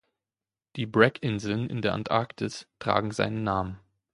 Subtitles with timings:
[0.77, 3.79] Die Bragg-Inseln in der Antarktis tragen seinen Namen.